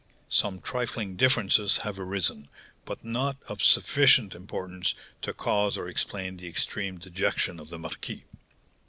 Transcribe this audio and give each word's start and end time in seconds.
Some 0.29 0.61
trifling 0.61 1.15
differences 1.15 1.77
have 1.77 1.99
arisen, 1.99 2.47
but 2.85 3.05
not 3.05 3.37
of 3.47 3.61
sufficient 3.63 4.33
importance 4.33 4.95
to 5.21 5.31
cause 5.31 5.77
or 5.77 5.87
explain 5.87 6.37
the 6.37 6.47
extreme 6.47 6.97
dejection 6.97 7.59
of 7.59 7.69
the 7.69 7.77
marquis." 7.77 8.23